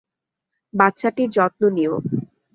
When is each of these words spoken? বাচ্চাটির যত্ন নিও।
বাচ্চাটির 0.73 1.29
যত্ন 1.31 1.61
নিও। 1.69 1.95